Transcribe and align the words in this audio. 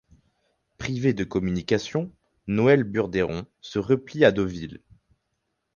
Privé 0.79 1.13
de 1.13 1.23
communication, 1.23 2.11
Noël 2.47 2.83
Burdeyron 2.85 3.45
se 3.61 3.77
replie 3.77 4.25
à 4.25 4.31
Deauville. 4.31 4.81